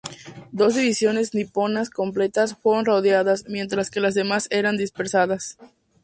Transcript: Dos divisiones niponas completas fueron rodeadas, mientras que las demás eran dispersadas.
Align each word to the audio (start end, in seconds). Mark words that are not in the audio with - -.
Dos 0.51 0.73
divisiones 0.73 1.35
niponas 1.35 1.91
completas 1.91 2.55
fueron 2.57 2.85
rodeadas, 2.85 3.45
mientras 3.47 3.91
que 3.91 3.99
las 3.99 4.15
demás 4.15 4.47
eran 4.49 4.75
dispersadas. 4.75 5.59